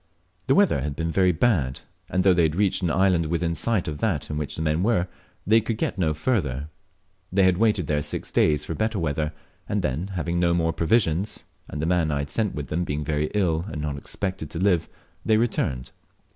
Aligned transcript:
The 0.47 0.55
weather 0.55 0.81
had 0.81 0.95
been 0.95 1.11
very 1.11 1.31
bad, 1.31 1.81
and 2.09 2.23
though 2.23 2.33
they 2.33 2.41
had 2.41 2.55
reached 2.55 2.81
an 2.81 2.89
island 2.89 3.27
within 3.27 3.53
sight 3.53 3.87
of 3.87 3.99
that 3.99 4.31
in 4.31 4.37
which 4.37 4.55
the 4.55 4.63
men 4.63 4.81
were, 4.81 5.07
they 5.45 5.61
could 5.61 5.77
get 5.77 5.99
no 5.99 6.15
further. 6.15 6.69
They 7.31 7.43
had 7.43 7.59
waited 7.59 7.85
there 7.85 8.01
six 8.01 8.31
days 8.31 8.65
for 8.65 8.73
better 8.73 8.97
weather, 8.97 9.31
and 9.69 9.83
then, 9.83 10.07
having 10.15 10.39
no 10.39 10.55
more 10.55 10.73
provisions, 10.73 11.43
and 11.67 11.79
the 11.79 11.85
man 11.85 12.09
I 12.09 12.17
had 12.17 12.31
sent 12.31 12.55
with 12.55 12.65
them 12.69 12.83
being 12.83 13.03
very 13.03 13.27
ill 13.35 13.63
and 13.67 13.79
not 13.79 13.95
expected 13.95 14.49
to 14.49 14.57
live, 14.59 14.89
they 15.23 15.37
returned. 15.37 15.91